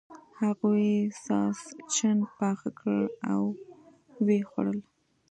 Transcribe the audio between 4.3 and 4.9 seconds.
یې خوړل.